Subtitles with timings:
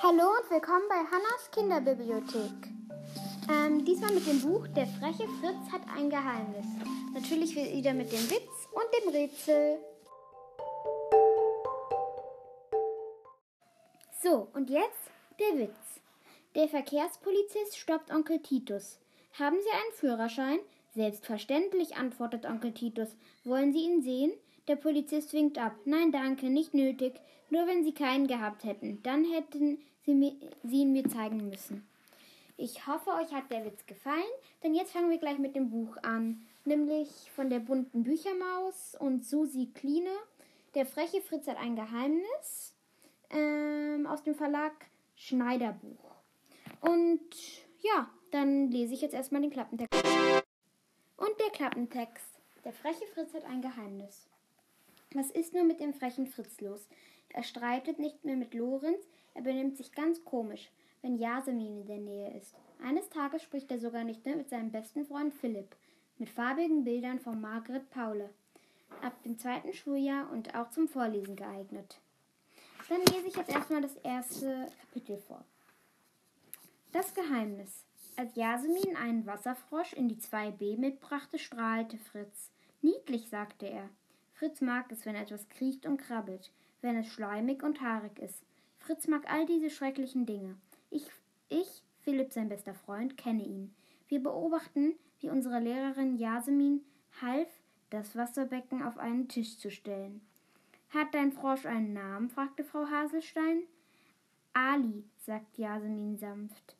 [0.00, 2.68] Hallo und willkommen bei Hannas Kinderbibliothek.
[3.50, 6.66] Ähm, diesmal mit dem Buch Der freche Fritz hat ein Geheimnis.
[7.12, 9.78] Natürlich wieder mit dem Witz und dem Rätsel.
[14.22, 15.10] So, und jetzt
[15.40, 16.00] der Witz.
[16.54, 19.00] Der Verkehrspolizist stoppt Onkel Titus.
[19.36, 20.60] Haben Sie einen Führerschein?
[20.94, 23.16] Selbstverständlich, antwortet Onkel Titus.
[23.42, 24.32] Wollen Sie ihn sehen?
[24.68, 25.74] Der Polizist winkt ab.
[25.86, 27.14] Nein, danke, nicht nötig.
[27.50, 29.02] Nur wenn Sie keinen gehabt hätten.
[29.02, 31.86] Dann hätten Sie, mir, Sie ihn mir zeigen müssen.
[32.56, 34.22] Ich hoffe, euch hat der Witz gefallen,
[34.62, 36.46] denn jetzt fangen wir gleich mit dem Buch an.
[36.64, 40.16] Nämlich von der bunten Büchermaus und Susi Kline.
[40.74, 42.72] Der freche Fritz hat ein Geheimnis.
[43.28, 44.72] Ähm, aus dem Verlag
[45.14, 46.14] Schneiderbuch.
[46.80, 47.28] Und
[47.82, 50.02] ja, dann lese ich jetzt erstmal den Klappentext.
[51.18, 52.40] Und der Klappentext.
[52.64, 54.26] Der freche Fritz hat ein Geheimnis.
[55.12, 56.88] Was ist nur mit dem frechen Fritz los?
[57.28, 59.04] Er streitet nicht mehr mit Lorenz,
[59.38, 60.68] er benimmt sich ganz komisch,
[61.00, 62.56] wenn Jasmin in der Nähe ist.
[62.82, 65.76] Eines Tages spricht er sogar nicht mehr mit seinem besten Freund Philipp,
[66.18, 68.30] mit farbigen Bildern von Margret Paule.
[69.00, 72.00] Ab dem zweiten Schuljahr und auch zum Vorlesen geeignet.
[72.88, 75.44] Dann lese ich jetzt erstmal das erste Kapitel vor.
[76.90, 77.84] Das Geheimnis.
[78.16, 82.50] Als Jasmin einen Wasserfrosch in die 2b mitbrachte, strahlte Fritz.
[82.82, 83.88] Niedlich, sagte er.
[84.34, 88.47] Fritz mag es, wenn etwas kriecht und krabbelt, wenn es schleimig und haarig ist.
[88.88, 90.56] Fritz mag all diese schrecklichen Dinge.
[90.88, 91.04] Ich,
[91.50, 93.74] ich, Philipp, sein bester Freund, kenne ihn.
[94.08, 96.80] Wir beobachten, wie unsere Lehrerin Jasmin
[97.20, 97.48] half,
[97.90, 100.22] das Wasserbecken auf einen Tisch zu stellen.
[100.88, 102.30] Hat dein Frosch einen Namen?
[102.30, 103.64] fragte Frau Haselstein.
[104.54, 106.74] Ali, sagt Jasmin sanft.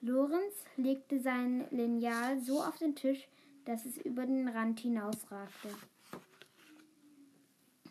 [0.00, 3.28] Lorenz legte sein Lineal so auf den Tisch,
[3.66, 5.68] dass es über den Rand hinausragte.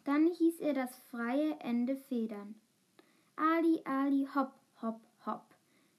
[0.06, 2.56] Dann hieß er das freie Ende federn.
[3.40, 4.52] Ali, Ali, hopp,
[4.82, 5.56] hopp, hopp.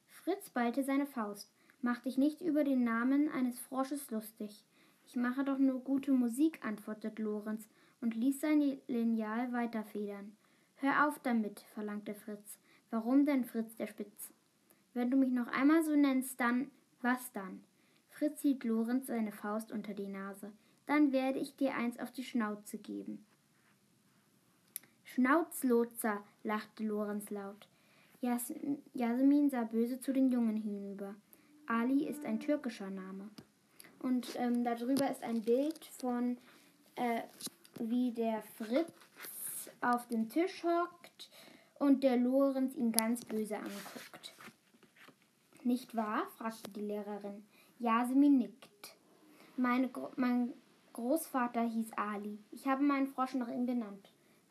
[0.07, 1.51] Fritz ballte seine Faust.
[1.81, 4.63] Mach dich nicht über den Namen eines Frosches lustig.
[5.07, 7.67] Ich mache doch nur gute Musik, antwortete Lorenz
[8.03, 10.37] und ließ sein Lineal weiterfedern.
[10.77, 12.59] Hör auf damit, verlangte Fritz.
[12.91, 14.35] Warum denn, Fritz der Spitz?
[14.93, 16.71] Wenn du mich noch einmal so nennst, dann.
[17.01, 17.65] Was dann?
[18.11, 20.53] Fritz hielt Lorenz seine Faust unter die Nase.
[20.85, 23.25] Dann werde ich dir eins auf die Schnauze geben.
[25.15, 27.67] Schnauzlotzer, lachte Lorenz laut.
[28.21, 28.53] Jas
[28.95, 31.17] Jasmin sah böse zu den Jungen hinüber.
[31.67, 33.29] Ali ist ein türkischer Name.
[34.01, 36.39] Und ähm, darüber ist ein Bild von,
[36.95, 37.23] äh,
[37.81, 38.93] wie der Fritz
[39.81, 41.31] auf dem Tisch hockt
[41.79, 44.35] und der Lorenz ihn ganz böse anguckt.
[45.65, 46.29] Nicht wahr?
[46.37, 47.45] fragte die Lehrerin.
[47.81, 48.95] Jasmin nickt.
[49.57, 50.53] Meine, mein
[50.93, 52.39] Großvater hieß Ali.
[52.53, 54.11] Ich habe meinen Frosch nach ihm benannt.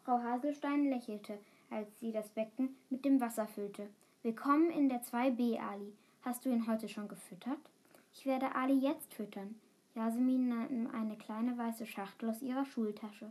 [0.10, 1.38] Frau Haselstein lächelte,
[1.70, 3.88] als sie das Becken mit dem Wasser füllte.
[4.24, 5.94] Willkommen in der 2b, Ali.
[6.24, 7.60] Hast du ihn heute schon gefüttert?
[8.12, 9.54] Ich werde Ali jetzt füttern.
[9.94, 13.30] Jasmin nahm eine kleine weiße Schachtel aus ihrer Schultasche.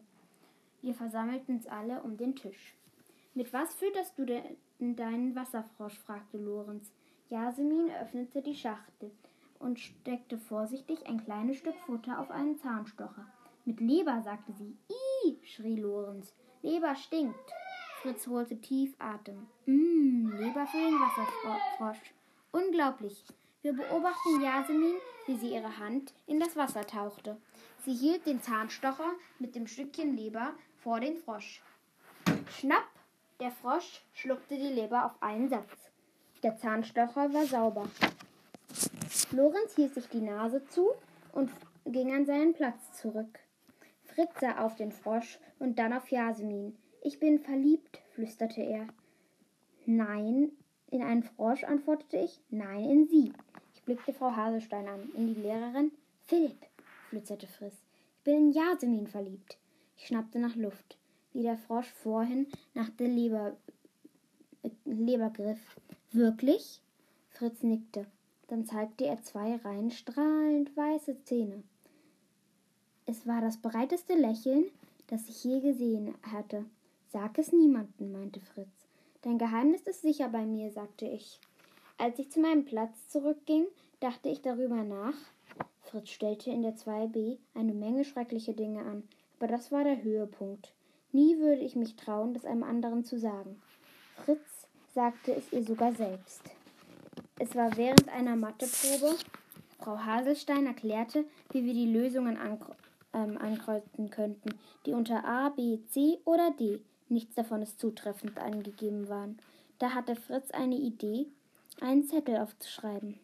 [0.81, 2.77] Wir versammelten uns alle um den Tisch.
[3.35, 5.99] Mit was fütterst du denn deinen Wasserfrosch?
[5.99, 6.93] fragte Lorenz.
[7.29, 9.11] Jasmin öffnete die Schachtel
[9.59, 13.27] und steckte vorsichtig ein kleines Stück Futter auf einen Zahnstocher.
[13.65, 14.77] Mit Leber, sagte sie.
[15.25, 16.33] Ih, schrie Lorenz.
[16.63, 17.53] Leber stinkt.
[18.03, 19.47] Fritz holte tief Atem.
[19.67, 22.13] Mmm, Leber für den Wasserfrosch.
[22.53, 23.25] Unglaublich.
[23.63, 24.95] Wir beobachten Jasmin,
[25.27, 27.37] wie sie ihre Hand in das Wasser tauchte.
[27.85, 31.63] Sie hielt den Zahnstocher mit dem Stückchen Leber vor den Frosch.
[32.59, 32.87] Schnapp!
[33.41, 35.91] Der Frosch schluckte die Leber auf einen Satz.
[36.43, 37.89] Der Zahnstocher war sauber.
[39.31, 40.91] Lorenz hielt sich die Nase zu
[41.33, 41.51] und
[41.85, 43.39] ging an seinen Platz zurück.
[44.41, 46.77] Sah auf den Frosch und dann auf Jasmin.
[47.03, 48.89] Ich bin verliebt, flüsterte er.
[49.87, 50.51] Nein,
[50.91, 52.41] in einen Frosch, antwortete ich.
[52.51, 53.33] Nein, in Sie.
[53.75, 55.93] Ich blickte Frau Haselstein an, in die Lehrerin.
[56.25, 56.67] Philipp,
[57.09, 57.77] flüsterte Fritz.
[58.19, 59.57] Ich bin in Jasmin verliebt.
[59.97, 60.99] Ich schnappte nach Luft,
[61.33, 63.57] wie der Frosch vorhin nach der Leber,
[64.63, 65.77] äh, Leber griff.
[66.13, 66.83] Wirklich?
[67.31, 68.07] Fritz nickte.
[68.49, 71.63] Dann zeigte er zwei Reihen strahlend weiße Zähne.
[73.11, 74.67] Es war das breiteste Lächeln,
[75.07, 76.67] das ich je gesehen hatte.
[77.11, 78.87] Sag es niemandem, meinte Fritz.
[79.23, 81.41] Dein Geheimnis ist sicher bei mir, sagte ich.
[81.97, 83.65] Als ich zu meinem Platz zurückging,
[84.01, 85.15] dachte ich darüber nach.
[85.85, 89.05] Fritz stellte in der 2b eine Menge schreckliche Dinge an,
[89.39, 90.75] aber das war der Höhepunkt.
[91.13, 93.63] Nie würde ich mich trauen, das einem anderen zu sagen.
[94.17, 96.43] Fritz sagte es ihr sogar selbst.
[97.39, 99.17] Es war während einer Matheprobe.
[99.79, 102.37] Frau Haselstein erklärte, wie wir die Lösungen
[103.13, 109.09] ähm, ankreuzen könnten, die unter A, B, C oder D, nichts davon ist zutreffend, angegeben
[109.09, 109.39] waren.
[109.79, 111.27] Da hatte Fritz eine Idee,
[111.81, 113.19] einen Zettel aufzuschreiben.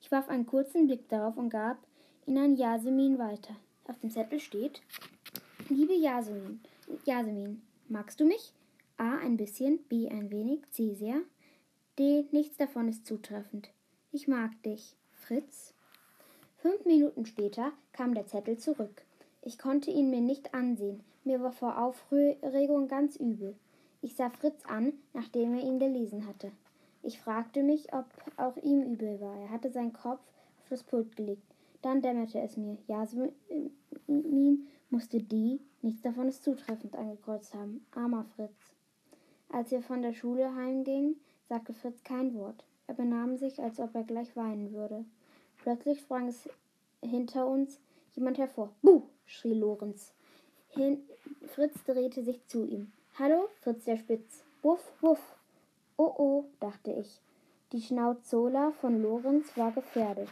[0.00, 1.78] Ich warf einen kurzen Blick darauf und gab
[2.26, 3.54] ihn an Jasmin weiter.
[3.86, 4.80] Auf dem Zettel steht:
[5.68, 6.60] Liebe Jasmin,
[7.04, 8.52] Jasmin, magst du mich?
[8.96, 9.18] A.
[9.18, 10.08] Ein bisschen, B.
[10.08, 10.94] Ein wenig, C.
[10.94, 11.20] Sehr.
[11.98, 12.26] D.
[12.30, 13.68] Nichts davon ist zutreffend.
[14.12, 14.94] Ich mag dich.
[15.12, 15.74] Fritz.
[16.58, 19.02] Fünf Minuten später kam der Zettel zurück.
[19.42, 21.02] Ich konnte ihn mir nicht ansehen.
[21.24, 23.56] Mir war vor Aufregung ganz übel.
[24.00, 26.52] Ich sah Fritz an, nachdem er ihn gelesen hatte.
[27.02, 28.06] Ich fragte mich, ob
[28.36, 29.36] auch ihm übel war.
[29.36, 30.20] Er hatte seinen Kopf
[30.60, 31.42] auf das Pult gelegt.
[31.82, 32.78] Dann dämmerte es mir.
[32.86, 33.32] Jasmin
[34.90, 37.84] musste die, nichts davon ist zutreffend, angekreuzt haben.
[37.92, 38.74] Armer Fritz.
[39.48, 41.16] Als wir von der Schule heimgingen,
[41.48, 42.64] sagte Fritz kein Wort.
[42.86, 45.04] Er benahm sich, als ob er gleich weinen würde.
[45.62, 46.48] Plötzlich sprang es
[47.02, 47.80] hinter uns
[48.14, 48.70] jemand hervor.
[48.82, 49.02] Buh!
[49.26, 50.12] schrie Lorenz.
[50.68, 51.02] Hin
[51.54, 52.92] Fritz drehte sich zu ihm.
[53.18, 54.44] Hallo, Fritz der Spitz.
[54.62, 55.20] Wuff, wuff.
[55.96, 57.20] Oh oh, dachte ich.
[57.72, 60.28] Die Schnauzola von Lorenz war gefährdet.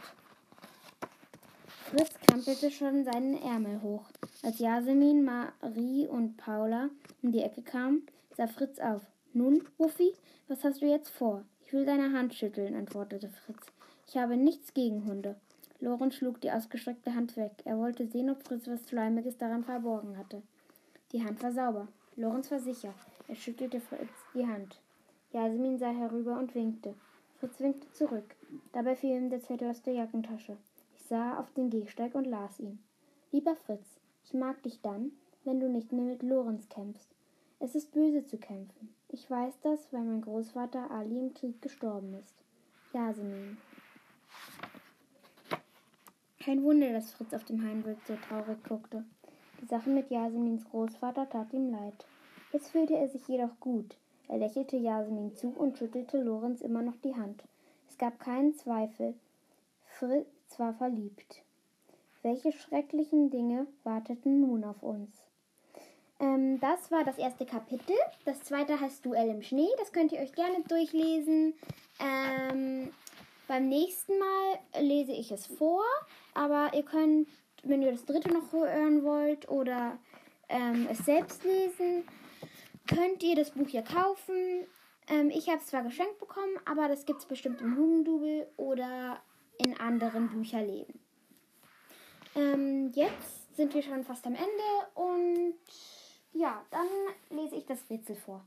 [1.89, 4.05] Fritz krempelte schon seinen Ärmel hoch.
[4.43, 6.89] Als Jasmin, Marie und Paula
[7.21, 9.01] um die Ecke kamen, sah Fritz auf.
[9.33, 10.13] Nun, Wuffi,
[10.47, 11.43] was hast du jetzt vor?
[11.65, 13.65] Ich will deine Hand schütteln, antwortete Fritz.
[14.07, 15.35] Ich habe nichts gegen Hunde.
[15.81, 17.51] Lorenz schlug die ausgestreckte Hand weg.
[17.65, 20.43] Er wollte sehen, ob Fritz was Schleimiges daran verborgen hatte.
[21.11, 21.87] Die Hand war sauber.
[22.15, 22.93] Lorenz war sicher.
[23.27, 24.79] Er schüttelte Fritz die Hand.
[25.31, 26.93] Jasmin sah herüber und winkte.
[27.39, 28.35] Fritz winkte zurück.
[28.73, 30.55] Dabei fiel ihm der Zettel aus der Jackentasche.
[30.95, 32.77] Ich sah auf den Gehsteig und las ihn.
[33.31, 35.11] Lieber Fritz, ich mag dich dann,
[35.45, 37.09] wenn du nicht mehr mit Lorenz kämpfst.
[37.59, 38.93] Es ist böse zu kämpfen.
[39.09, 42.35] Ich weiß das, weil mein Großvater Ali im Krieg gestorben ist.
[42.93, 43.57] Jasmin.
[46.43, 49.03] Kein Wunder, dass Fritz auf dem Heimweg so traurig guckte.
[49.61, 52.05] Die Sache mit Jasmins Großvater tat ihm leid.
[52.51, 53.95] Jetzt fühlte er sich jedoch gut.
[54.27, 57.43] Er lächelte Jasmin zu und schüttelte Lorenz immer noch die Hand.
[57.89, 59.13] Es gab keinen Zweifel.
[59.85, 61.43] Fritz war verliebt.
[62.23, 65.11] Welche schrecklichen Dinge warteten nun auf uns?
[66.19, 67.95] Ähm, das war das erste Kapitel.
[68.25, 69.69] Das zweite heißt Duell im Schnee.
[69.77, 71.53] Das könnt ihr euch gerne durchlesen.
[71.99, 72.91] Ähm,
[73.51, 75.83] beim nächsten Mal lese ich es vor,
[76.33, 77.27] aber ihr könnt,
[77.63, 79.99] wenn ihr das dritte noch hören wollt oder
[80.47, 82.07] ähm, es selbst lesen,
[82.87, 84.65] könnt ihr das Buch hier kaufen.
[85.09, 89.21] Ähm, ich habe es zwar geschenkt bekommen, aber das gibt es bestimmt im Hugendubel oder
[89.57, 90.97] in anderen Bücherläden.
[92.37, 94.47] Ähm, jetzt sind wir schon fast am Ende
[94.95, 95.55] und
[96.31, 96.87] ja, dann
[97.37, 98.45] lese ich das Rätsel vor.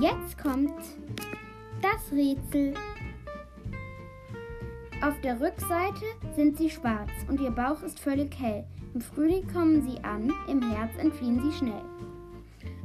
[0.00, 0.78] Jetzt kommt
[1.82, 2.72] das Rätsel.
[5.02, 6.04] Auf der Rückseite
[6.36, 8.64] sind sie schwarz und ihr Bauch ist völlig hell.
[8.94, 11.82] Im Frühling kommen sie an, im Herz entfliehen sie schnell.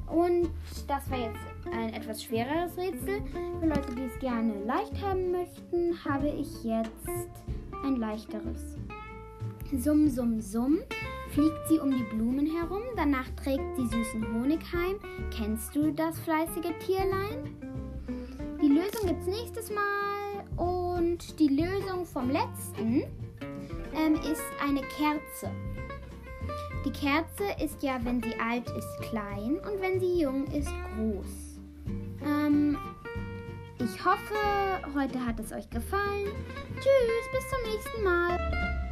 [0.08, 0.50] Und
[0.88, 1.40] das war jetzt
[1.72, 3.22] ein etwas schwereres Rätsel.
[3.60, 7.32] Für Leute, die es gerne leicht haben möchten, habe ich jetzt
[7.84, 8.78] ein leichteres.
[9.72, 10.80] Summ, summ, summ
[11.34, 15.00] fliegt sie um die Blumen herum, danach trägt sie süßen Honig heim.
[15.36, 17.58] Kennst du das fleißige Tierlein?
[18.62, 23.04] Die Lösung gibt's nächstes Mal und die Lösung vom letzten
[23.96, 25.52] ähm, ist eine Kerze.
[26.86, 31.60] Die Kerze ist ja, wenn sie alt ist, klein und wenn sie jung ist, groß.
[32.26, 32.78] Ähm,
[33.80, 34.36] ich hoffe,
[34.94, 36.28] heute hat es euch gefallen.
[36.76, 38.83] Tschüss, bis zum nächsten Mal.